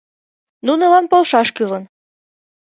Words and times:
Нунылан 0.65 1.05
полшаш 1.11 1.49
кӱлын. 1.55 1.83